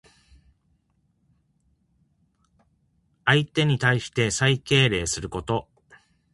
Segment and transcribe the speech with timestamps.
[3.23, 5.67] 相手に対して最敬礼すること。